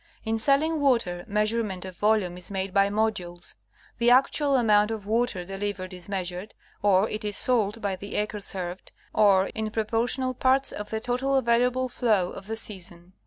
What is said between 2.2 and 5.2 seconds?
is made by modules— the actual amount of